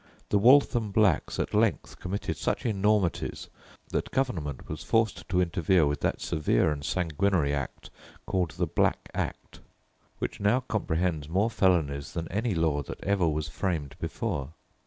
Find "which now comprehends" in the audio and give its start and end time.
10.17-11.29